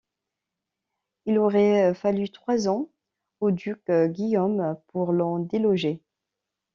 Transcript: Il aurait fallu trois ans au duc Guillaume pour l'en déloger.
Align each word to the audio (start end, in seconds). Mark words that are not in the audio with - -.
Il 1.27 1.37
aurait 1.37 1.93
fallu 1.93 2.31
trois 2.31 2.67
ans 2.67 2.89
au 3.39 3.51
duc 3.51 3.83
Guillaume 3.91 4.75
pour 4.87 5.11
l'en 5.11 5.37
déloger. 5.37 6.01